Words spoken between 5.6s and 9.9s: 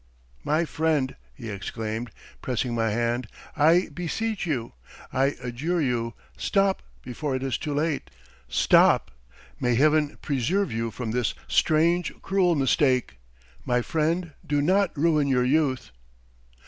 you: stop before it is too late. Stop! May